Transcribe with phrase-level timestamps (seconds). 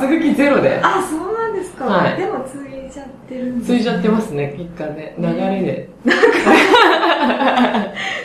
[0.00, 0.80] 継ぐ気ゼロで。
[0.82, 1.84] あ、そうなんですか。
[1.86, 5.14] はいでも継いじゃってるんです継いじゃってますね、一家で。
[5.18, 5.88] 流れで。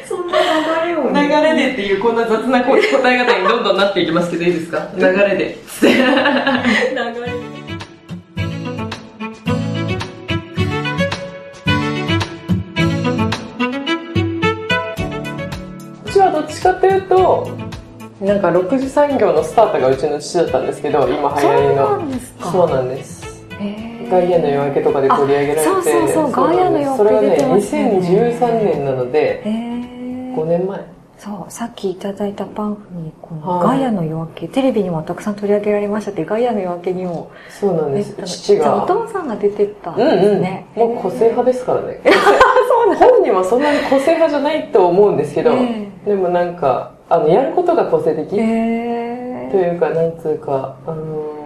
[0.07, 0.37] そんな
[0.85, 2.81] 流れを流れでっていうこんな雑な答え
[3.17, 4.89] 方にどんどんなっていきますけどいいですか？
[4.97, 5.57] 流れで。
[5.81, 5.87] 流
[7.25, 7.32] れ
[18.23, 21.97] なんか6次産業のスタートがうちの父だったんですけど、今流行りそうなの。
[21.97, 22.51] んですか。
[22.51, 23.23] そうなんです。
[24.09, 25.61] ガイアの夜明けとかで取り上げられて。
[25.61, 30.79] あそうそうそうガイアの夜明けそれがね、出てますよね2013年なので、へー5年前。
[31.17, 38.87] そう、さっきいただいたパンフに、このはいガイアの夜明け、テレビにもたくさん取り上げられましたって、ガイアの夜明けにもそうなんです父じゃあおが。
[38.87, 40.21] 父さんが出てたんうんうん。
[40.21, 40.65] ですね。
[40.75, 41.99] もう個性派ですからね。
[42.99, 48.39] 本人はそんなに個性派じゃないと思うんですけど、えでもなんか、あの、やることが個性的。
[48.39, 51.43] へというか、なんつうか、あのー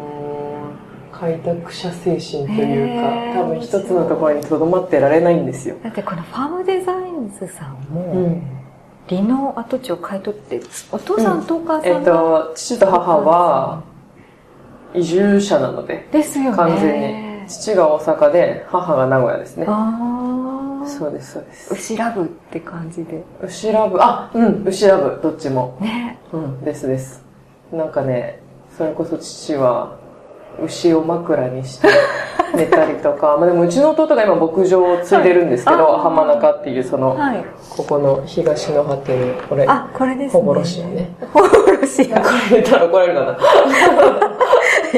[1.19, 5.75] 開拓者精神というか、へー多分一つのところにとどまってられないんですよ。
[5.83, 8.43] だってこのファームデザインズさんも、うん
[9.09, 10.61] 離農跡地を買い取って、
[10.91, 13.83] お父さんとお母さんが、えっと、父と母は
[14.93, 16.57] 移住者なので、ですよね。
[16.57, 17.47] 完全に。
[17.47, 19.65] 父が大阪で、母が名古屋ですね。
[19.67, 20.56] ああ。
[20.87, 21.73] そうです、そうです。
[21.73, 23.23] 牛ラブって感じで。
[23.43, 25.77] 牛ラブ、あ、うん、牛ラブ、どっちも。
[25.81, 26.17] ね。
[26.31, 27.23] うん、ですです。
[27.71, 28.39] なんかね、
[28.77, 29.97] それこそ父は、
[30.63, 31.87] 牛を枕にして
[32.55, 37.45] 寝たりとか、まあでもうちの弟が今牧場を継いでるんですけど、はい浜中っていうその、はい。
[37.69, 40.39] ここの東の果てに、これ、あ、これですね。
[40.39, 41.11] ほぼロシアね。
[41.33, 42.19] ほぼロシア。
[42.21, 43.37] これ言ったら怒られるかな。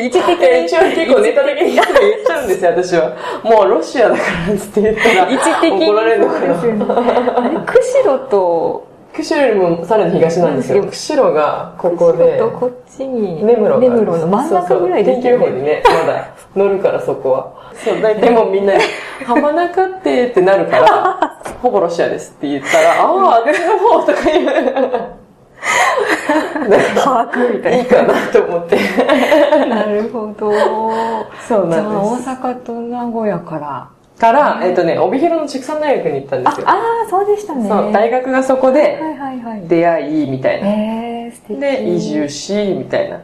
[0.05, 1.85] 一応結構ネタ的に言っ
[2.25, 3.15] ちゃうんですよ、私は。
[3.43, 5.85] もうロシアだからって言ったら、一的に。
[5.85, 7.37] 怒られるのかそうですよねな。
[7.39, 10.83] あれ、釧路と、釧路よりもさらに東なんですよ。
[10.85, 15.51] 釧路がここで、とこっちに、根室が根室の真ん中ぐらいですそうそう天気予。
[15.51, 17.71] 報にね、まだ乗るからそこは。
[17.73, 18.83] そう、大体もうみんなに、
[19.25, 25.18] 浜中ってってなるから、ほぼロシアですって言ったら、ああ、私の方とか言う。
[27.03, 28.77] 把握みたいいいかなと思って。
[29.67, 29.83] な。
[29.83, 30.51] るほど。
[31.47, 32.29] そうじゃあ、大なんです。
[32.29, 33.89] 阪と名古屋から。
[34.19, 36.69] から、えっとね、帯広の畜産大学に行ったんですよ。
[36.69, 36.73] あ
[37.05, 37.69] あ、そうでしたね。
[37.91, 39.67] 大学がそこはでいはいはい。
[39.67, 40.67] 出会いみたいな。
[40.67, 41.59] えー、素敵。
[41.59, 43.21] で、移住し、みたいな。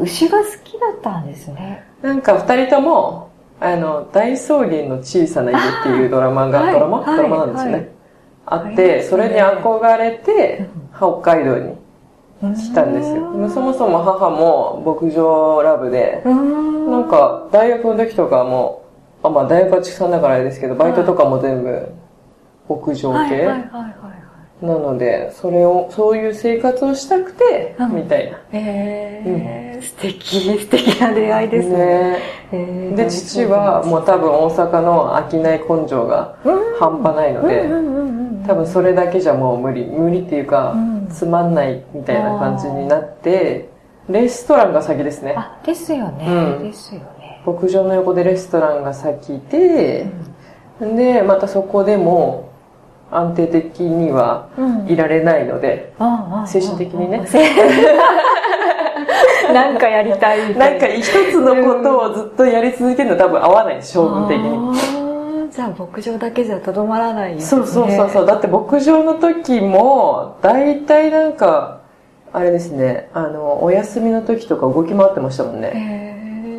[0.00, 1.84] 牛が好きだったんですね。
[2.02, 3.30] なんか二人とも、
[3.60, 7.92] あの、大草原の小さな家っていうドラマが、ドラマ、ドラマなんですよね。
[8.46, 11.76] あって、それに憧れて、北海道に
[12.54, 13.30] 来たんですよ。
[13.32, 16.22] うそもそも母も牧場ラブで。
[16.24, 18.84] なんか大学の時とかも、
[19.22, 21.88] あまあ大学は畜産だからあれですけど、バイトとかも全部
[22.68, 23.46] 牧場系、
[24.62, 28.38] なので、それを、そういう生活をしたくて、うんみたいな。
[28.52, 31.76] えー、素敵、素敵な出会いですね。
[31.76, 32.18] ね
[32.52, 36.36] えーで、父はもう多分大阪の商い根性が
[36.78, 39.84] 半端ないので、うんうんうんうん多分それだけじゃもう無理。
[39.86, 43.68] 無理っていうか、うんつまんないみたいな感じになって、
[44.08, 45.34] レストランが先ですね。
[45.36, 46.26] あ、ですよね。
[46.28, 47.42] うんですよね。
[47.44, 50.06] 牧場の横でレストランが先で、
[50.80, 52.45] で、またそこでも
[53.16, 57.26] 安定的にはうんいられないので、ああ精神的にね。
[59.52, 64.58] なんかやりたいないんか一つのことをずっとやり続けるのは多分合わないです、性分的に。
[65.46, 65.50] に。
[65.50, 67.42] じゃあ牧場だけじゃとどまらないよ、ね。
[67.42, 68.26] そうそうそうそう。
[68.26, 71.78] だって牧場の時も、大体なんか、
[72.32, 75.70] あれですね、あの、お休みの時とか動き回ってましたもんね。
[75.74, 76.15] へー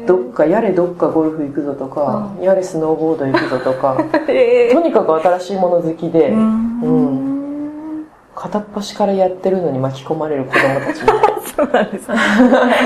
[0.07, 3.97] どっか、やれどっかゴルフ行くぞとか、やれスノーボード行くぞとか、
[4.29, 11.09] へ ーとにかく新しいもの好きで、ううん片っ端からやってるのに巻き込まれる子供たちも
[11.57, 12.15] そうなんですね。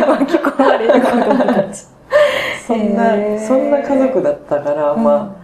[0.07, 1.85] 巻き込まれる子供たち。
[2.67, 5.41] そんなへー、そんな家族だったから、まあ、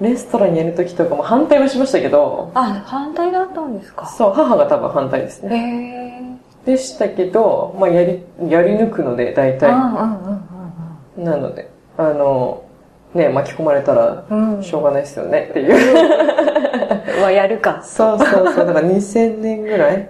[0.00, 4.06] レストランやる時とかも反対はしましたけど、あ、反対だったんですか？
[4.06, 6.38] そう、母が多分反対ですね。
[6.64, 9.70] でしたけど、まあ、やり、やり抜くので、大体。
[9.72, 10.47] うんうんうん
[11.18, 12.62] なので、あの、
[13.14, 14.24] ね、巻き込まれたら。
[14.62, 15.74] しょうがないですよねっていう。
[17.18, 17.22] うん。
[17.22, 17.80] はやるか。
[17.82, 20.08] そうそうそう、だから2000年ぐらい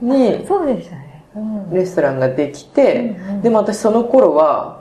[0.00, 1.24] にそうでしたね。
[1.36, 1.70] うん。
[1.74, 4.80] レストランができて、でも私その頃は、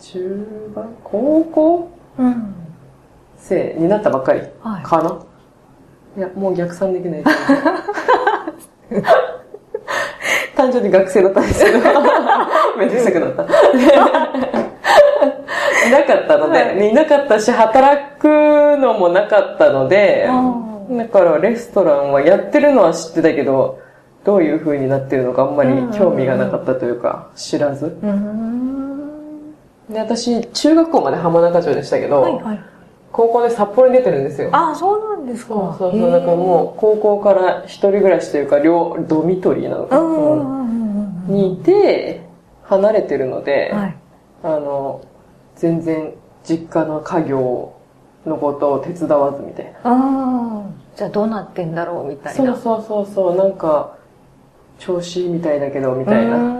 [0.00, 1.88] 中学、高校
[2.18, 2.54] うん。
[3.36, 4.82] 生になったばっかりはい。
[4.82, 5.18] かな、
[6.16, 7.24] い、や、もう逆算できない。
[10.56, 11.78] 単純に学生だったんですけど、
[12.78, 13.46] めんどくさくなった。
[15.88, 18.26] いなかったので、はいいなかったし、働く
[18.78, 23.78] のもなかったので、うんだからレストランはやってるのは知ってたけど、
[24.24, 27.96] どういう風になってるのかあんまり興味がなかったというか、知らず。
[28.02, 29.54] うん。
[29.88, 32.60] で、私、中学校まで浜中町でしたけど、はいはい。
[33.12, 34.50] 高校で札幌に出てるんですよ。
[34.52, 35.54] あ、そうなんですか。
[35.78, 41.34] そうそうからもう、高校から一人暮らしというか、両、ドミトリーなのかな。
[41.34, 42.22] にいて、
[42.64, 43.96] 離れてるので、はい。
[44.42, 45.02] あの、
[45.60, 47.74] 全然実家の家業
[48.24, 49.78] のことを手伝わずみたいな。
[49.84, 50.62] ああ、
[50.96, 52.56] じゃあどうなってんだろうみたいな。
[52.56, 53.94] そうそうそうそう、なんか、
[54.78, 56.56] 調子いいみたいだけど、みたいな。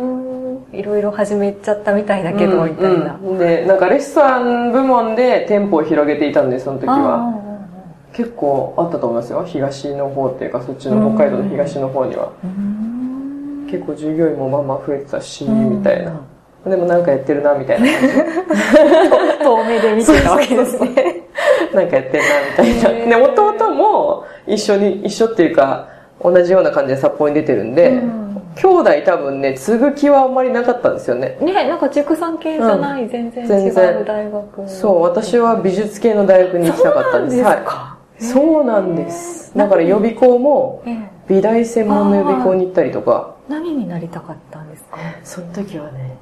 [0.73, 3.19] いろいろ始めちゃったみたいだけど、みたいな。
[3.23, 7.37] うんうんで、なんかレストラン部門で店舗を広げていたんで、その時は。
[7.37, 7.41] あ
[8.13, 9.45] 結構あったと思いますよ。
[9.47, 12.33] 東の方っていうか、そっちの北海道の東の方には。
[13.71, 16.21] 結構従業員もまあまあ増えてたし、うんみたいな。
[16.67, 17.87] でもなんかやってるな、みたいな。
[19.43, 21.23] 遠目で見てたわけですね。
[21.75, 23.17] なんかやってんな、みたいな。
[23.17, 25.89] で、弟も一緒に、一緒っていうか、
[26.23, 28.21] 同じような感じで札幌に出てるんで、うん
[28.57, 31.39] 兄弟多分ね、継ぐ気はあんまりなかったんですよね。
[31.41, 34.69] ね、なんか畜産系じゃない、全然違全然う大学。
[34.69, 37.37] そう、私は美術系の大学に行きたかったんです。
[37.37, 37.97] そうなんですはか。
[38.19, 38.25] い。
[38.25, 39.57] そうなんです。
[39.57, 40.97] だから予備校も、ええ
[41.29, 44.99] 美大専門の予備校に行ったりとか、何になりたかったんですか？
[45.23, 46.17] その時はね、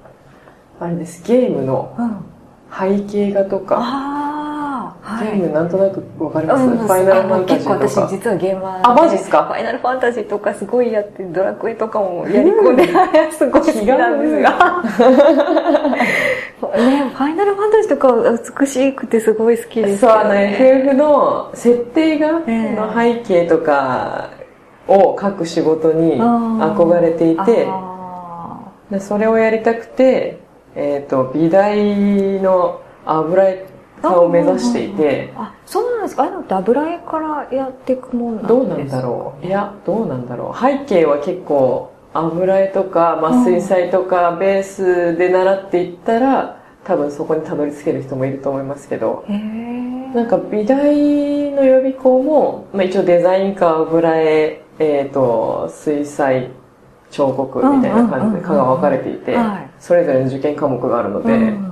[0.80, 2.24] あれです、ゲームのうん。
[2.70, 5.38] 背景画とか、ああ、はい。
[5.38, 6.78] ゲームなんとなくわかります、うん。
[6.78, 7.88] ファイナルファンタジーとか。
[7.88, 9.44] 私実はゲーマーであマジっすか？
[9.44, 12.86] ファイナルファンタジーとかすごいやってドラクエとかもやり込んで、
[13.32, 14.82] すごい好きなんですが。
[16.76, 24.28] ねファイナルファンタジーとかは美しくてすごい好きですそう、あのね FF の設定画ええの背景とか
[24.86, 28.60] を書く仕事に憧れていて、あ
[28.90, 30.40] でそれをやりたくて、
[30.78, 33.66] えっ、と、美大の油絵
[34.00, 36.22] 家を目指していて、ーあそうなんですか。
[36.22, 39.46] ああいうのって油絵からやっていくもんなんですかどうなんだろう。
[39.46, 40.60] いや、どうなんだろう。
[40.60, 49.24] 背景は結構油絵とか、まあ、水彩とかベースで習っていったら、多分そこにたどり着ける人もいると思いますけど、
[50.14, 56.50] なんか美大の予備校も、まあ、一応デザイン科、油絵、えっ、と、水彩、
[57.10, 61.68] 彫刻みたいな感じで科が分かれていてはい、それぞれの受験科目があるので、うん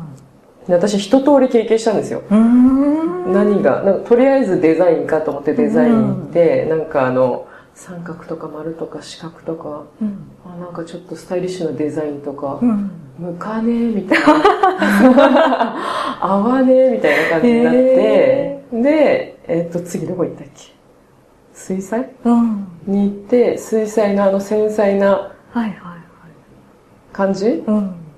[0.67, 2.23] で私一通り経験したんですよ。
[2.29, 10.19] 何が、なんかとりあえずデザインかと思ってデザイン行って、なんかあの、三角とか丸とか四角とか、うん。
[10.45, 12.91] あなんかちょっとスタイリッシュなデザインとか、うん。
[13.19, 15.77] 向かねえみたいな。
[16.21, 20.76] 合わねえみたいな感じになって、で、えっ、と、次どこ行ったっけ？
[21.57, 22.11] 水彩？
[22.25, 22.69] うん。
[22.87, 25.97] に行って、水彩のあの繊細なはいはいは
[27.33, 27.63] い。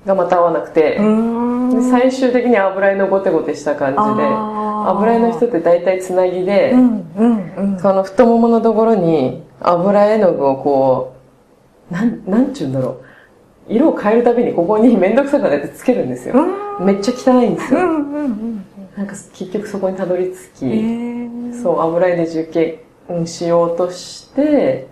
[0.06, 1.70] がまた合わなくて、うーん。
[1.70, 7.80] で最終的に油絵のゴテゴテした感じで、油絵の人って大体つなぎで、うんうんうん。
[7.80, 11.14] その太もものところに油絵の具をこ
[11.90, 13.00] う、なん、なんちゅうんだろ
[13.68, 13.72] う。
[13.72, 16.34] 色を変えるたびにここにめんどくさくなってつけるんですよ。
[16.80, 17.80] めっちゃ汚いんですよ。
[17.80, 18.64] うんうんうん
[18.96, 22.26] なんか結局そこにたどり着き、そう、油絵で
[23.08, 24.86] 受験しようとして、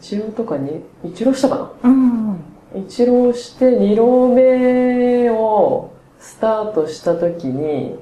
[0.00, 1.90] 一浪とかに、一浪したかな？
[1.90, 2.36] うん。
[2.74, 7.96] 一浪して二浪目をスタートした時に、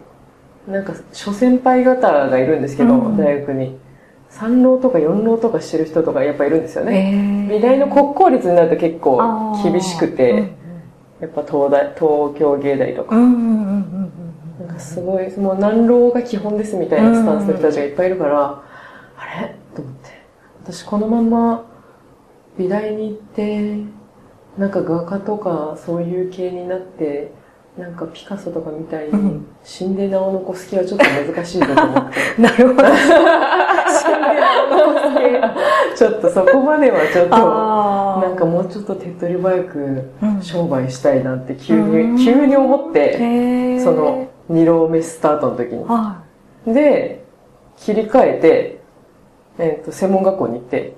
[0.66, 3.16] なんか諸先輩方がいるんですけど、うん。
[3.16, 3.78] 大学に。
[4.28, 7.48] 三浪とか四浪とかしてる人とかやっぱいるんですよね。
[7.50, 10.38] え美大の国公立になると結構厳しくて、うん。
[11.20, 14.66] やっぱ東大、東京芸大とか、うんうんうん。
[14.66, 18.62] なんかすごい、もう南浪が基本ですみたいなスタンスの人たちがいっぱいいるから、
[19.22, 19.54] あれ？
[19.74, 20.10] と思って。
[20.64, 21.64] 私このまま
[22.58, 23.76] 美大に行って、
[24.58, 27.32] なんか画家とかそういう系になって、
[27.78, 32.18] なんかピカソとかみたいにうん死んで名を残す気はちょっと難しいぞと思って。
[32.42, 32.88] なるほど。
[33.92, 34.34] 死んで
[35.30, 37.36] るの系ちょっとそこまではちょっと、
[38.26, 45.84] なんかもうちょっと手っ取り早くうん商売したいなって急うんに、急に思って、その二浪目スタートの時に。
[45.84, 46.22] は
[46.66, 47.24] で、
[47.78, 48.81] 切り替えて、
[49.62, 50.96] えっ、と、専門学校に行って、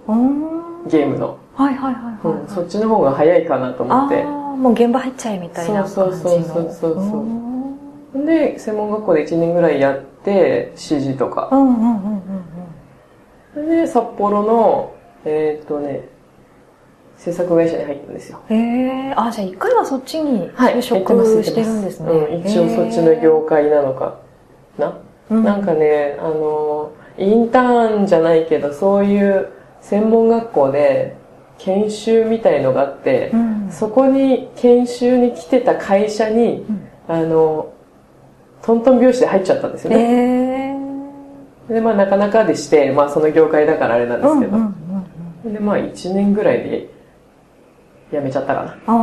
[0.88, 1.38] ゲームの。
[1.54, 2.42] はいはいはいはい。
[2.42, 4.22] うん、そっちの方が早いかなと思って。
[4.22, 6.06] ああ、もう現場入っちゃえみたいな感じの。
[6.06, 11.50] そうそうそうそうそうで、専門学校で1年ぐらいやって、CG とか。
[11.52, 12.22] うんうんうん
[13.54, 14.94] うんで、札幌の、
[15.24, 16.08] えっ、とね、
[17.16, 18.40] 制作会社に入ったんですよ。
[18.50, 18.56] うん。
[18.56, 20.76] へえ、あ、じゃあ一回はそっちにはい。
[20.78, 22.10] 就職してるんですね。
[22.10, 24.16] うん、一応そっちの業界なのか
[24.78, 24.98] な。
[25.30, 29.48] うんなんかね、あの、インターンじゃないけど、そういう
[29.80, 31.16] 専門学校で
[31.58, 37.72] 研修みたいのがあって、うんそこに研修に来てた会社に、うんあの、
[38.62, 40.78] トントン拍子で入っちゃったんですよへね。
[41.70, 41.74] え。
[41.74, 44.74] で、まあなかなかでして、まあその業界だからあれなんですけど、うんうん
[45.44, 46.88] うんで、まあ1年ぐらいで
[48.10, 48.94] 辞めちゃったかな。
[48.94, 48.98] う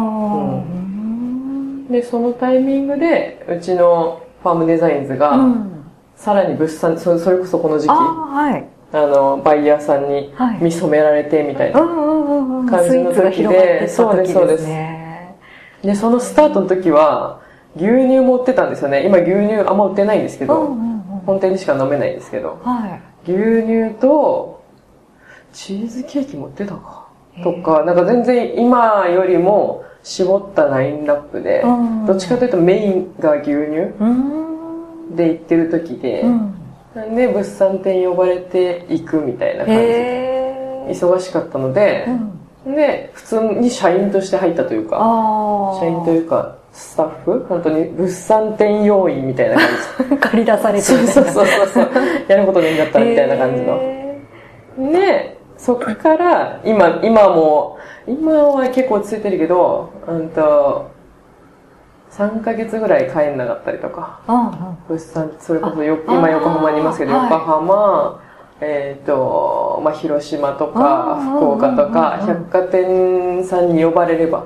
[0.58, 5.71] んで、そのタイミングで、うちのファームデザインズが、うん。
[6.22, 8.68] さらに物産、そそれこそこの時期、ああはい。
[8.94, 12.70] の、バイヤーさんにはい見初められてみたいうな。
[12.70, 15.36] 感じの時でスイーツが広がってったそうですそう時ですですね。
[15.84, 17.42] で、そのスタートの時は、
[17.76, 19.04] 牛乳も売ってたんですよね。
[19.06, 20.76] 今牛乳あんま売ってないんですけど。
[21.26, 23.32] 本店にしか飲めないんですけど、はい。
[23.32, 24.64] 牛乳と、
[25.54, 27.08] チーズケーキも売ってたか？
[27.44, 33.54] とか、なんか全然今よりも絞ったラインナップで、うんどっちかというとメインが牛乳
[34.00, 34.51] うん。
[35.16, 37.16] で行ってる時で、うん。
[37.16, 39.82] で物産展呼ばれて行くみたいな感じ。
[39.82, 40.92] へー。
[40.92, 42.06] 忙しかったので
[42.66, 42.76] う、ん。
[42.76, 44.98] で、普通に社員として入ったというか。
[45.80, 47.46] 社員というか、スタッフ？
[47.48, 49.68] 本当に物産展要員みたいな感
[50.10, 50.18] じ。
[50.30, 51.90] 借り出されてるそうそうそうそう。
[52.28, 53.78] やることねえんだったらみたいな感じの。
[53.82, 54.20] へ
[54.78, 57.78] で、そっから、今、今も、
[58.08, 60.91] 今は結構ついてるけど、うんと、
[62.12, 64.78] 3ヶ月ぐらい帰んなかったりとか、ーうんうん。
[64.90, 68.22] 物産、それこそよあ今横浜にいますけど、横浜、
[68.60, 72.44] えっ、と、まあ、広島とか福岡とかうんうんうん。
[72.44, 74.46] 百貨店さんに呼ばれれば。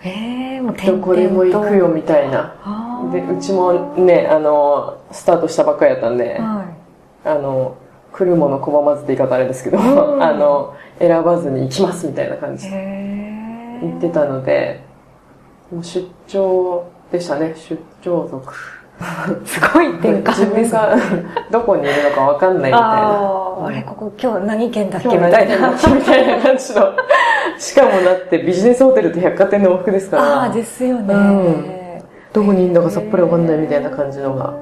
[0.00, 2.54] へえ、もうどこでも行くよみたいな。
[3.12, 6.64] でうちもねあのスタートしたばっかりやったんで、は
[7.24, 7.76] あの
[8.12, 10.22] 来るもの拒まずって言い方あれですけど、うん。
[10.22, 12.58] あの選ばずに行きますみたいな感い。
[12.58, 13.78] じへでえ。
[13.82, 14.80] 言ってたので
[15.72, 18.52] もう出張でしたね出張族
[19.46, 20.80] すごい転自換ですね。
[20.80, 20.96] 分が
[21.52, 25.18] どこにいるのか分かんないみたいなああ、あれ、ここ今日何県だっ今け？
[25.18, 25.70] みたいな。
[25.70, 26.92] みたいな感じの。
[27.58, 31.14] しかもだってビジネスホテルって百貨店の往復ですから、ああ、ですよね。
[31.14, 31.78] うん
[32.32, 34.52] どこにいるのかさっぱりわかんないみたいな感じのが。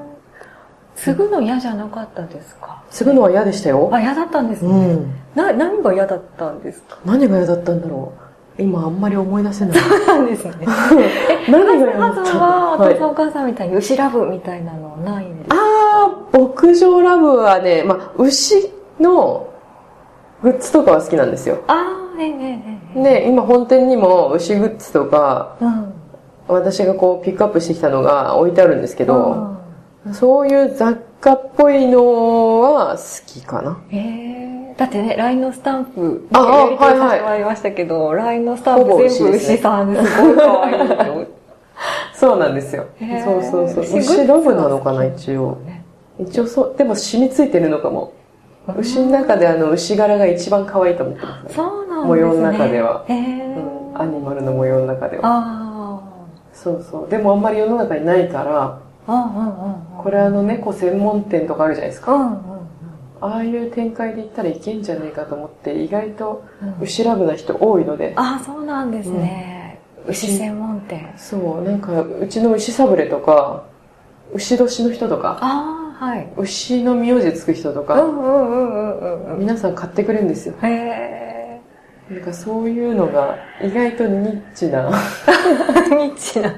[0.95, 2.83] 継ぐの嫌じゃなかったですか？
[2.91, 3.89] 継ぐのは嫌でしたよ。
[3.91, 4.85] あ、嫌だったんですうね。
[4.93, 5.11] ん。
[5.33, 6.97] な、何が嫌だったんですか？
[7.05, 8.26] 何が嫌だったんだろう。
[8.59, 9.77] 今あんまり思い出せない。
[10.07, 10.53] なんですね。
[11.49, 11.93] 何が嫌だ
[12.25, 15.55] ハっおはい父さんお母さんみたいに牛ラブみたいなのはないんですか？
[15.55, 19.47] あー、牧場ラブはね、まあ、牛の
[20.41, 21.57] グッズとかは好きなんですよ。
[21.67, 21.73] あ
[22.17, 22.61] あ、ええええ
[22.95, 23.03] ええ。
[23.21, 25.93] で、今本店にも牛グッズとか、うん。
[26.47, 29.57] 私がこうピックアップしてきたのが置いてあるんですけど、うん
[30.13, 33.77] そういう雑貨っぽいのは好きかな。
[33.89, 34.36] へえ
[34.77, 41.27] だってね、LINE のスタンプ、ああはいはいもらいましたけど、LINE のスタンプ全部牛さんですごい可愛いよ。
[42.13, 42.85] そうなんですよ。
[43.23, 43.83] そうそうそう。
[43.83, 45.57] 牛グッズ牛ラブなのかな、は一応。
[45.65, 45.83] ね
[46.19, 48.13] 一応そう、でも染みついてるのかも。
[48.77, 51.53] 牛の中であの牛柄が一番可愛いと思ってます、ね。
[51.55, 52.07] そうなんですね。
[52.07, 53.05] 模様の中では
[53.95, 55.21] アニマルの模様の中では。
[55.23, 55.99] あ
[56.53, 57.09] そうそう。
[57.09, 59.13] でもあんまり世の中にないから、あ。
[59.13, 60.03] うんうんうんうん。
[60.03, 62.41] これあの猫専門店とかあるじゃないですか。
[63.21, 66.75] うんうんああいう展開で行ったらいけんじゃねえかと思って、意外とうん。
[66.83, 68.13] 牛ラブな人多いので。
[68.15, 69.51] ああ、そうなんですね。
[69.51, 69.67] うん
[70.09, 71.13] 牛専門店。
[71.17, 73.65] そう、なんかうちの牛サブレとか、
[74.33, 76.31] 牛年の人とか、ああ、はい。
[76.37, 79.39] 牛の名字つく人とか、うんうんうんうんうんうん。
[79.39, 80.55] 皆さん買ってくれるんですよ。
[80.63, 81.16] へえ。
[82.09, 84.89] なんかそういうのが意外とニッチな。
[85.89, 86.55] ニッチな。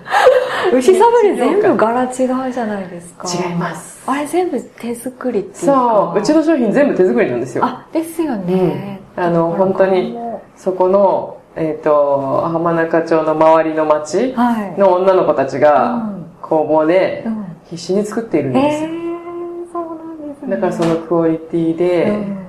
[0.74, 2.12] 牛サブレ全部柄違う
[2.53, 3.27] じゃないですか。
[3.27, 4.03] 違います。
[4.06, 5.60] あれ全部手作りっていうか。
[5.62, 7.65] そう、うちの商品全部手作りなんですよ。
[7.65, 9.00] あ、ですよね。
[9.18, 10.15] うんあの本当に
[10.56, 14.79] そこの、えっ、と、浜中町の周りの町はい。
[14.79, 18.89] の女の子たちがうん工房でうん必死に作っているんえですよ。
[18.89, 20.50] ー、そうなんですね。
[20.51, 22.39] だからそのクオリティで、うん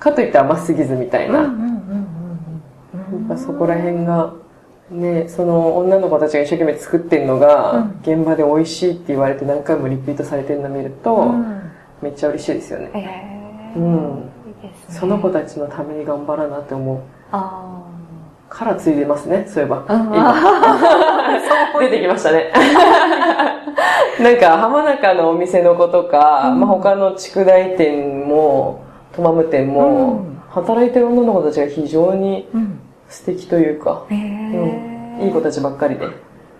[0.00, 1.38] かといって甘すぎずみたいな。
[1.38, 1.73] うんうん
[3.28, 4.32] ぱそこら辺が、
[4.90, 11.70] ね、その女の子たちが一生懸命作ってるのが、うん現場で美味しいって言われて何回もリピートされてるのを見ると、うん
[12.02, 12.90] めっちゃ嬉しいですよね。
[13.74, 14.98] えー、うんいいですね。
[15.00, 17.00] その子たちのために頑張らなって思う。
[17.32, 17.82] あ
[18.50, 19.84] からついでますね、そういえば。
[19.88, 20.34] 今
[21.80, 22.52] 出てきましたね。
[24.20, 32.78] なんか浜中のお店の子とか、うんまあ、他の筑大店もトマム店も、うん働いてる女の子たちが非常にうん。
[33.14, 36.08] 素敵というか、えうんー、いい子たちばっかりで。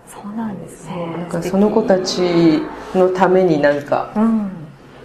[0.06, 1.16] そうなんですね。
[1.18, 2.62] なんかその子たち
[2.94, 4.50] のためになんかうん。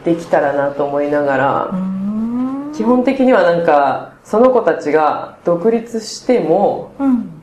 [0.06, 2.72] できたらなと思いながら、うん。
[2.74, 7.41] 基本的にはなんかその子たちが独立してもうん。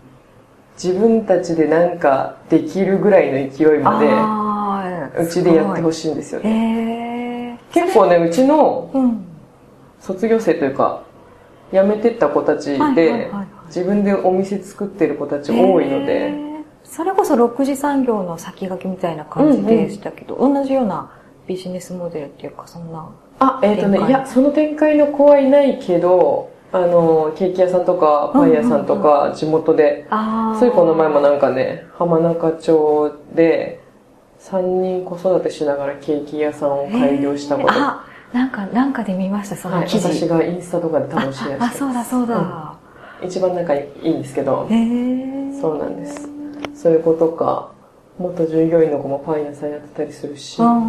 [0.80, 6.44] 自分たちでなんかできるぐらいの勢いまでうちでやってほししいんですよい。
[6.44, 7.58] ね。
[7.74, 8.90] え結構ね、うちの。
[10.00, 11.02] 卒業生というか、
[11.72, 13.30] 辞めてった子たちで
[13.66, 16.46] 自分でお店作ってる子たち多いのへで、ー
[16.84, 21.10] それこそ6次産業の先駆けみたいな感じでしたけど、同じような
[21.46, 23.08] ビジネスモデルっていうか、そんな。
[23.38, 30.58] あ、えっ、とね、いや、その展開の子はいないけど、あの、ケーキ屋さんとか、パン屋さんとか、地元で、ああ。
[30.58, 33.80] ついこの前もなんかね、浜中町で、
[34.40, 37.68] 3人子育てしながらケーキ屋さんを開業したこと。
[37.72, 40.08] あ、なんか、なんかで見ました、そはい、の記事。
[40.08, 42.75] 私がインスタとかで多分シェアしてあ、そうだそうだ。
[43.22, 44.66] 一番仲いいんですけど。
[45.60, 46.28] そうなんです。
[46.74, 47.70] そういう子とか、
[48.18, 50.82] 元従業員の子もパン屋さんやってたりするし、あ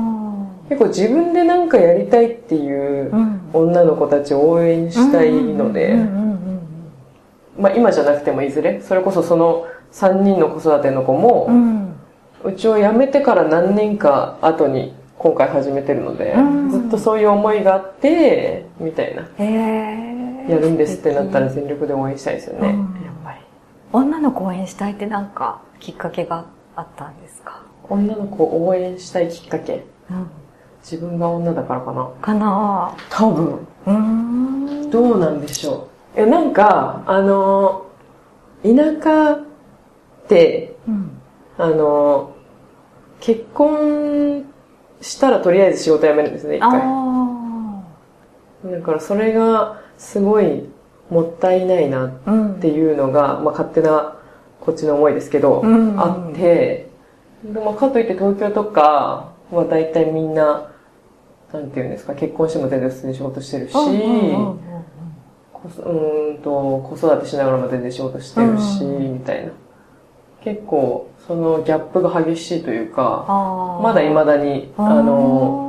[0.69, 3.12] 結構自分でなんかやりたいっていう。
[3.53, 5.96] 女の子たちを応援したいので、
[7.57, 11.93] まあ今じゃなくてもいずれ、それこそその3人の子育ての子もう、ん。
[12.43, 19.24] うちを辞めてから何年か後に今回始めてるので、うんずっとそういう思いがあって、みたいな。
[19.24, 20.37] へえ。
[20.48, 23.39] やるんですってなったら全力で応援したいですよね、うんやっぱり。
[23.94, 27.62] 女の子を応援したいってなんかきっかけがあったんですか？
[27.89, 29.86] 女の子を応援したいきっかけ。
[30.10, 30.27] うん。
[30.82, 32.10] 自分が女だからかな。
[32.22, 33.46] かな多分。
[33.86, 33.94] うー
[34.88, 34.89] ん。
[34.92, 36.20] どうなんでしょう。
[36.22, 37.86] え、なんか、あの、
[38.63, 38.70] 田
[39.04, 39.39] 舎っ
[40.27, 41.12] て、うん。
[41.58, 42.32] あの、
[43.20, 44.46] 結婚
[45.01, 46.82] したらとりあえず仕事辞めるんですね、一あ回。
[46.84, 47.84] あ。
[48.66, 50.70] だからそれがすごい
[51.10, 52.60] もったいないなっうん。
[52.60, 54.16] ていうのが、まあ勝手な
[54.62, 56.00] こっちの思いですけど、うん。
[56.00, 56.89] あって、
[57.44, 60.70] でもかといって東京とかは大体みんな、
[61.54, 63.80] なんていうんですか、結婚しても全然普通に仕事してるし、う
[66.34, 69.13] んと子育てしながらも全然仕事してるし、うん。
[69.16, 69.51] みたいな。
[70.44, 73.25] 結構そのギャップが激しいというか、
[73.84, 75.66] まだ未だに、ああの、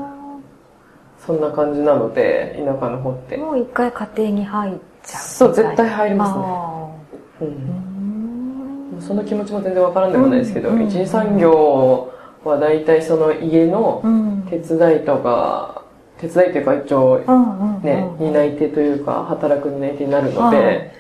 [1.29, 3.37] そんな感じなので、田舎の方って。
[3.37, 5.23] もう一回家庭に入っちゃう。
[5.23, 6.91] そう絶対入りますねあ
[7.43, 7.45] う
[8.97, 12.11] んんその気持ちも全然わからんでもないですけど、うん一次産業
[12.45, 14.47] は大体その家のうん。
[14.49, 15.83] 手伝いとか、
[16.17, 17.19] 手伝いというか一応。
[17.83, 20.91] ね、うん担い手というか、働く担い手になるのはで、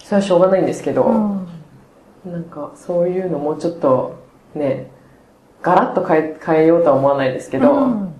[0.00, 2.32] それはしょうがないんですけど、うん。
[2.32, 4.16] なんかそういうのもうちょっと
[4.56, 4.90] ね、
[5.62, 8.13] ガラッと変え変えようとは思わないですけど、うん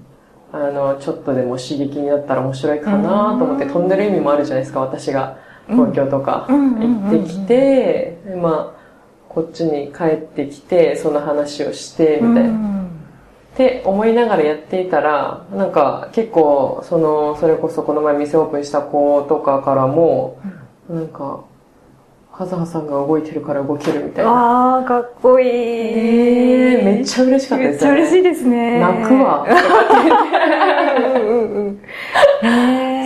[0.54, 3.72] あの、ちょっとでも刺激になったら面白いかなと思って、うん。
[3.72, 5.36] 飛んでる意味もあるじゃないですか、私が。
[5.68, 6.46] 東京とか。
[6.48, 8.80] うん行ってきて、でまあ、
[9.28, 12.50] こっちに帰ってきて、その話をして、みたいな。
[12.50, 12.84] うん。
[13.54, 20.38] って思いながらやっていたら、なんか結構、その、それこそこの前店オープンした子とかからも、
[20.88, 21.40] なんか、
[22.36, 24.30] カズハさんが動いてるから動けるみたいな。
[24.32, 25.48] ああ、かっこいい。
[25.48, 27.92] えーめっちゃ嬉しかっためっちゃ。
[27.92, 28.80] 嬉しいですね。
[28.80, 29.46] 泣くわ。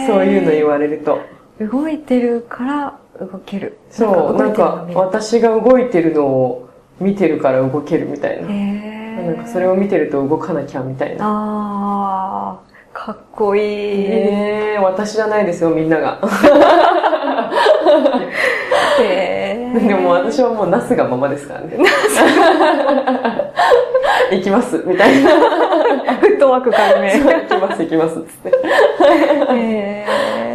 [0.07, 1.19] そういうの言われると。
[1.61, 3.77] 動いてるから動ける。
[3.91, 8.49] そう、なんか私が動いてるのを見てるから動けるみたいな。
[8.49, 11.25] 見るへーなんかそれを見てると動かなきゃみたいな。
[11.27, 12.59] ああ、
[12.95, 13.63] かっこいい。
[13.63, 16.19] えー、私じゃないですよ、みんなが。
[19.01, 21.77] へーでも私はもうナスがままですからね。
[24.33, 25.31] 行きます、みたいな。
[26.21, 27.13] フットワーク軽め。
[27.19, 28.53] 行きます、行きます、つって。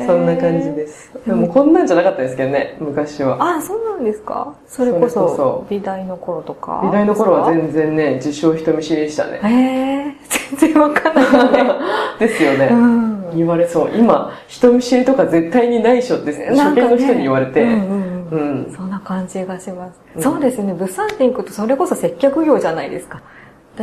[0.06, 1.12] そんな感じです。
[1.26, 3.38] でもこんなんじゃなかったですけどね、昔は。
[3.40, 4.54] あ、そうなんですか？
[4.68, 6.82] それこそ美大の頃とか。
[6.84, 7.62] 美大の頃は然。
[7.62, 9.40] 全然ね、自称人見知りでしたね。
[9.44, 10.16] へえ、
[10.60, 11.74] 全然わかんないよね。
[12.20, 12.68] ですよね。
[12.72, 13.13] うん。
[13.38, 13.92] 言われそう。
[13.96, 17.64] 今、人見知りとか絶対にないでしょって、初見の人に言われて。
[17.64, 18.74] うんうんううんん。
[18.76, 20.00] そんな感じがします。
[20.16, 23.22] うんそうですね、物産展行くとそれこそ接客業じゃないですか。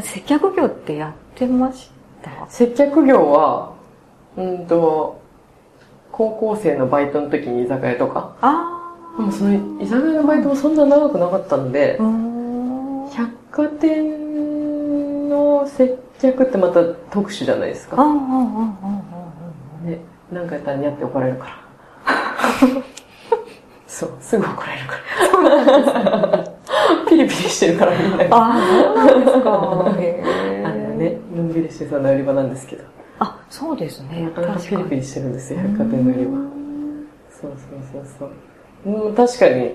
[0.01, 1.91] 接客業ってやってまし
[2.23, 2.31] た？
[2.49, 3.73] 接客業は、
[4.37, 5.21] うんと、
[6.13, 8.37] 高校生のバイトの時に居酒屋とか。
[8.41, 8.77] あ
[9.19, 12.03] でもその居酒屋のバイトもそんな長くなかったんであ。
[12.03, 13.09] う、ん。
[13.11, 17.97] 百貨店の接客ってまた特殊じゃないですか。
[18.01, 19.00] ああ、うんうんうんうん
[20.31, 21.55] ね、なんかやったらにゃって怒られるから。
[23.87, 26.45] そう、すぐ怒られるから。
[27.09, 28.37] ピリピリしてるからみんなが。
[28.37, 29.53] ああ、そうですか。
[29.53, 32.85] あのね、のんびりしてそうな売り場なんですけど。
[33.19, 34.23] あ、そうですね。
[34.23, 34.77] なかなか確かに。
[34.79, 36.39] ピリピリしてるんですよ、百貨店の売り場。
[37.31, 38.31] そうそうそう
[38.85, 39.07] そう。
[39.09, 39.75] うん、確かに、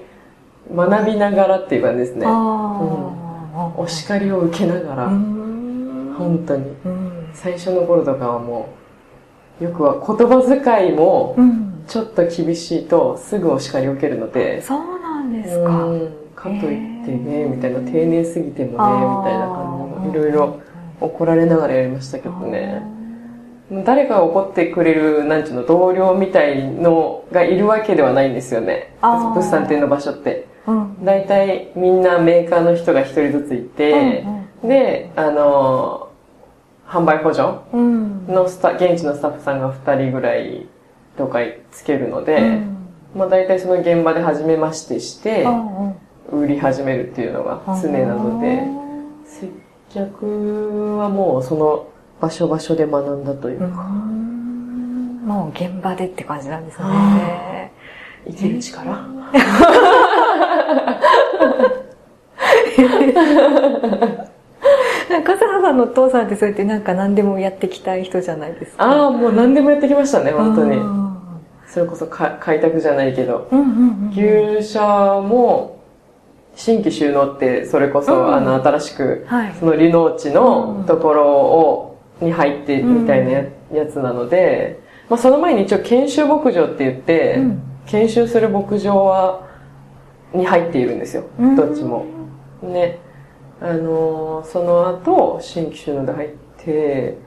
[0.74, 2.26] 学びながらっていう感じですね。
[2.26, 6.74] ああ、お叱りを受けながら、うん本当に。
[6.86, 7.30] うん。
[7.34, 8.85] 最初の頃とかはもう、
[9.62, 11.72] よくは言葉遣いも、うん。
[11.88, 15.86] ちょっと厳しいとすぐお叱りを受けるので、そうなんですか。
[15.86, 20.60] うんかといってね、みたいな、丁寧すぎてもね、みたいな感じの、いろいろ
[21.02, 22.84] あ怒られながらやりましたけーどね。
[23.84, 28.96] 誰かが怒ってくれる、なんちゅうの、同僚みたいのがいるわけではないんですよね。
[29.02, 30.48] 物産展の場所って。
[30.68, 31.06] うん。
[31.06, 34.26] 大体みんなメーカーの人が一人ずついて、
[34.64, 36.05] で、あのー
[36.88, 37.62] 販売補助？
[37.74, 38.28] うん。
[38.28, 40.68] のスタ、現地のスタッフさんが二人ぐらい
[41.18, 41.40] とか
[41.72, 42.78] つけるので、うん。
[43.16, 45.96] まあ大体その現場で初めましてしてう、んうん。
[46.44, 48.64] 売り始めるっていうのが常なので、
[49.26, 49.50] 接
[49.94, 51.88] 客はもうその
[52.20, 55.24] 場所場所で学んだといううか、ん。
[55.26, 57.72] もう現場でって感じなんですあね。
[58.28, 58.86] 生きる力？
[65.10, 68.84] なんか、笠原さんのお父さんってそうやってなんか何でもやってきたい人じゃないですか。
[68.84, 70.84] ああ、もう何でもやってきましたね、本当にう。
[70.84, 71.16] ん
[71.68, 73.48] それこそか開拓じゃないけど。
[73.52, 73.72] うんうんう
[74.22, 74.58] ん。
[74.60, 75.80] 牛舎も、
[76.56, 79.54] 新規収納って、それこそ、うんあの、新しく、はい。
[79.60, 89.46] その離農地うんのところを、に入ってみたいなややつなので、まあその前に一応研修牧場って言って、うん研修する牧場は、
[90.34, 91.24] に入っているんですよ。
[91.40, 92.06] うんどっちも。
[92.64, 93.00] ね。
[93.62, 97.18] あのーその後、新規収納で入って、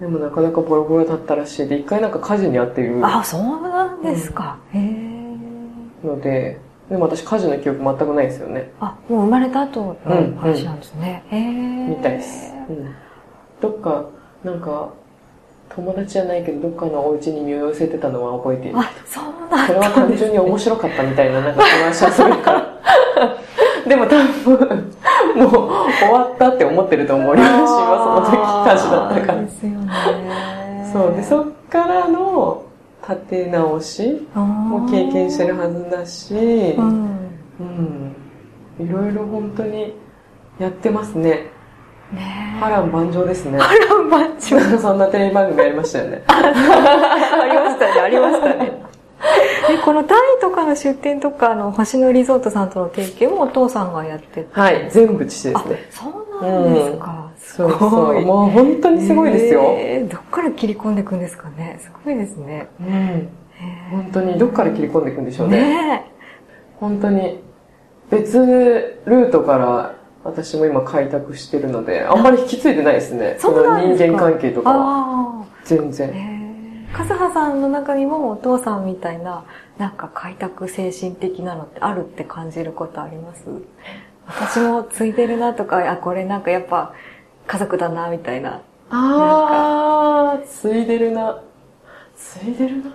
[0.00, 4.58] でもなかなかボロボロだったらしいで、一回なんか火事に遭っているあ、そうなんですか。
[4.72, 6.06] へえ。
[6.06, 6.58] ので、
[6.88, 8.70] でも私火事の記憶全くないですよね。
[8.80, 11.24] あ、もう生まれた後の話なんですね。
[11.30, 11.42] へえ。
[11.88, 12.52] みたいです。
[12.68, 12.94] うん。
[13.60, 14.04] どっか、
[14.44, 14.90] なんか、
[15.70, 18.78] 友達じゃないけど、どっかのお家に身を寄せてたのは覚えている。
[18.78, 20.16] あ、そうなんそれは単。
[20.16, 22.80] 純に面白かったみたいな、なんか話をするから。
[23.88, 24.92] でも多分、
[25.36, 25.50] もう
[26.00, 27.50] 終わったって思ってると思います。
[27.50, 29.48] その時火事だったからで。
[29.48, 30.90] すよね。
[30.92, 31.14] そう。
[31.14, 32.64] で、そっからの
[33.06, 37.30] 立て直しもも経験してるはずだし、うん。
[37.60, 38.16] うん。
[38.80, 39.94] いろいろ本当に
[40.58, 41.50] やってますね。
[42.12, 43.58] ね波乱万丈ですね。
[43.58, 44.58] 波乱万丈。
[44.78, 46.22] そんなテレビ番組ありましたよね。
[46.28, 46.40] あ
[47.50, 48.83] りましたね、ありましたね。
[49.68, 54.60] で、このタイとかの出店とかの星野リゾートさんとの提携もお父さんがやってた。
[54.60, 57.30] はい、全部父であすね。、そうなんですか。
[57.38, 57.78] すそうごい。
[57.80, 58.24] そう。
[58.24, 59.62] もう本当にすごいですよ。
[59.78, 61.78] えーどっから切り込んでいくんですかね。
[61.80, 62.68] すごいですね。
[62.80, 63.28] うん。
[63.90, 65.58] 本当にどっから切り込んでいくんでしょうね。
[65.58, 66.10] ね
[66.80, 67.40] 本当に
[68.10, 68.38] 別
[69.06, 73.36] ルートから私も今開拓してるので、あんまり引き継いでないですね。
[73.38, 74.64] そうなんですかの人間関係とえ。
[74.64, 75.46] か。
[75.64, 76.08] 全然。
[76.10, 76.33] へー
[76.94, 79.44] 笠原さんの中にもお父さんみたいな、
[79.78, 83.42] なんか開拓精神的なのってあるって感じることあります？
[84.26, 86.94] 私もついてるなとか、あ、これなんかやっぱ
[87.46, 88.62] 家族だなみたいな。
[88.90, 91.42] あー、ついでるな。
[92.16, 92.94] ついでるな。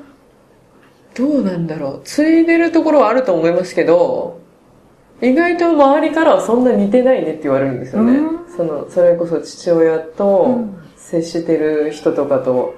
[1.14, 2.02] どうなんだろう。
[2.06, 4.40] ついでるところはあると思いますけど、
[5.22, 8.50] 意外と周りからはそんな似てないねって言われるんですよねうん。
[8.56, 12.76] その、それこそ父親うとん接してる人とかと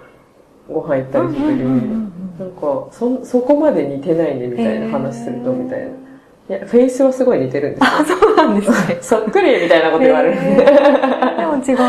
[0.68, 5.86] ご飯行ったりする時に、なんか、そ、そこまで似てないねみたいな話するとみたいな。
[5.88, 7.90] いや、フェイスはすごい似てるんですよ。
[8.00, 8.98] あ、そうなんですね。
[9.02, 10.36] そっくりみたいなこと言われる。
[10.36, 11.86] へ ーでも違うんですね。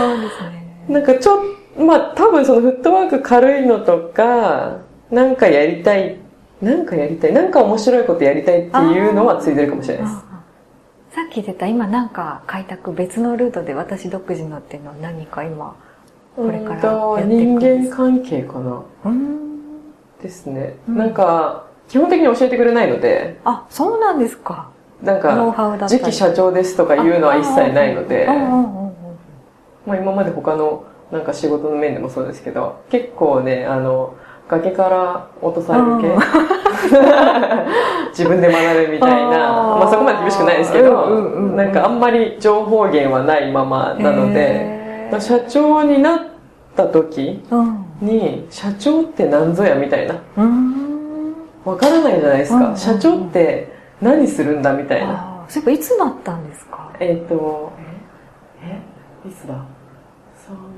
[0.88, 1.38] なんかちょっ
[1.78, 4.78] まあ多分そのフットワーク軽いのとか、
[5.10, 6.16] なんかやりたい、
[6.60, 10.16] なんかやりたい、なんか面白いことやりたいっていうのはついてるかもしれないです。
[10.28, 10.32] あ
[11.14, 15.76] さっき言ってた今なんか開拓別のルートで私独自のっていうのは何か今
[16.36, 18.82] これからやっていくん人です間関係かな？
[19.04, 19.38] うん。
[20.22, 20.76] ですね。
[20.88, 20.96] うん。
[20.98, 24.70] なんか、基本的に教えてくれないので、あそうなんですか。
[25.02, 28.26] なんか、次期社長ですとかいうのは一切ないので。
[29.84, 34.14] まあ今まで他のなんか仕事の面でもそうですけど、結構ね、あの、
[34.48, 36.06] 崖から落とされる系。
[36.08, 36.20] うん。
[38.10, 39.28] 自分で学ぶみたいな、
[39.78, 41.08] まあそこまで厳しくないですけど、
[41.56, 44.81] なんかあんまり情報源はないままなので、
[45.16, 46.20] へー社長になっ
[46.76, 47.84] た時うん。
[48.00, 51.34] に、社長って何ぞやみたいな、うん。
[51.64, 52.76] わからないじゃないですか。
[52.76, 55.12] 社長って何するんだみたいな。
[55.12, 56.92] あーそういえばいつなったんですか？
[56.98, 57.72] えっ、と、
[58.64, 58.80] え、
[59.26, 59.54] え、いつだ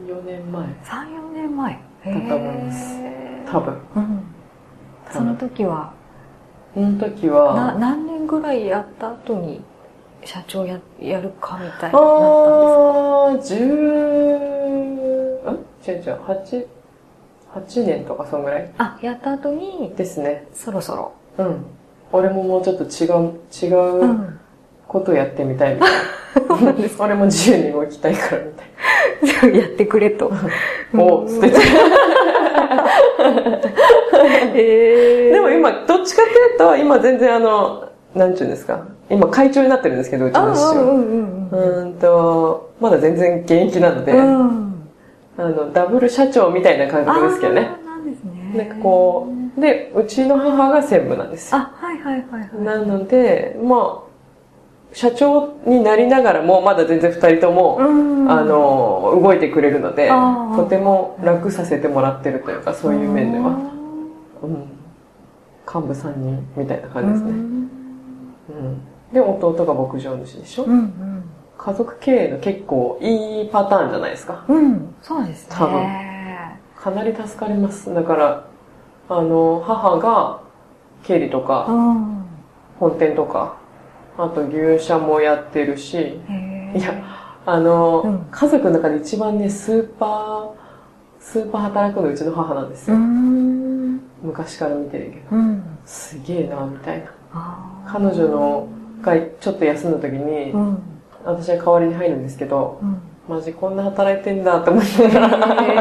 [0.07, 0.63] ?3、4年前。
[0.65, 1.73] 34年前。
[2.05, 2.97] だだと思います。
[3.51, 3.79] 多分。
[3.97, 4.23] うん、
[5.11, 5.93] その時は？
[6.75, 9.63] その時なは、何年ぐらいやった後に？
[10.25, 11.99] 社長ややるかみたいあにな
[13.33, 13.61] ったんですか？
[13.61, 13.69] ー、
[15.47, 15.55] 10、ん？
[15.87, 16.67] 違う違う、8、
[17.55, 18.71] 8年とかそんぐらい？
[18.79, 20.47] あやった後にですね。
[20.55, 21.65] そろそろうん。
[22.13, 24.39] 俺ももうちょっと違う、違うう
[24.89, 26.95] ことやってみたいみたいな。
[27.05, 28.43] 俺も自由に動きたいから
[29.23, 30.41] みたい やってくれとな。
[31.05, 31.57] お捨てて。
[34.57, 38.87] えでも今、どっちかっていうと、今全然あの、なんちゅうんですか？
[39.11, 40.83] 今会長になってるんですけど、うちあの父は。
[41.53, 44.75] うんと、まだ全然現役なので、うん
[45.37, 47.77] あの、ダブル社長みたいな感覚ですけどね。
[47.85, 51.59] なんですねなんかこう、で、うちの母が専務なんですよ。
[51.59, 54.05] あはいはいはいはいなので、まあ、
[54.93, 60.09] 社長になりながらも、まだ全然二人とも、うんあの、動いてくれるので
[60.57, 63.51] とても楽させてもらってるというか、そういう面では。
[64.43, 64.71] うん。
[65.67, 67.33] 幹部3人みたいな感じですね。
[68.49, 68.81] うんうん。
[69.13, 70.93] で、弟が牧場主でしょ、うん
[71.57, 74.45] 家族経営の結構いいパターンじゃないですか。
[74.49, 74.57] うん。
[74.57, 74.95] うん。
[75.01, 75.57] そうですね。
[75.57, 75.87] 多分
[76.77, 77.95] かなり助かります。
[77.95, 78.45] だから、
[79.09, 80.41] あの、母が
[81.05, 82.25] 経理とうか、ん。
[82.81, 83.57] 本店とか、
[84.19, 86.19] あと牛舎もやってるし、
[86.75, 86.93] いや、
[87.47, 90.51] あの、うん家族の中で一番ね、スーパー、
[91.21, 93.01] スーパー働くのうちの母なんですうよ。
[93.01, 94.01] ん。
[94.23, 95.37] 昔から見てるけど。
[95.37, 95.63] うん。
[95.87, 97.07] すげえな、みたいな。
[97.87, 98.69] 彼女の
[99.03, 100.79] がちょっと休んだ時に、うん。
[101.25, 103.01] 私は代わりに入るんですけど、うん。
[103.27, 105.79] マジこんな働いてんだって思いながら、え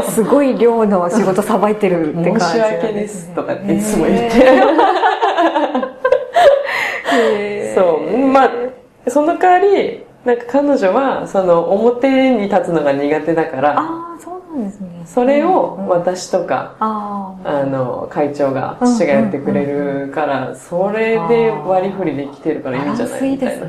[0.00, 4.62] ーすごい量の仕事さばいてるって感じ申し訳ですねとかっていつも言っへて。
[7.12, 8.16] ーそう。
[8.28, 8.50] まあ、
[9.08, 15.02] その代わり、なんか彼女は、その表に立つのが苦手だから、ああ、そうなんですね。
[15.06, 17.60] それをうん私とか、ああ。
[17.62, 23.66] あの、会長が、父がやってくれるから、それで割り振りできてるからいいんじゃないみたいな。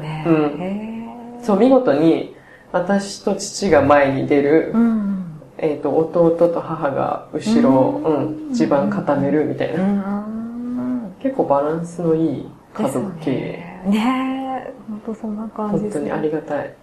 [1.43, 2.35] そう、見事に、
[2.71, 5.23] 私と父が前に出る、うん。
[5.57, 9.83] えっ、と、弟と母が後ろを、ううんん、地盤固めるみたいうな。
[9.83, 11.15] ん。
[11.19, 13.81] 結構バランスのいい家族経営。
[13.87, 13.89] 営。
[13.89, 16.73] ねえ、本当そんな感じ本当にありがたい。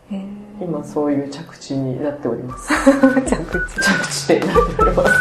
[0.61, 2.73] 今そういう着地になっております。
[3.27, 3.81] 着地。
[3.81, 5.12] 着地点になっております。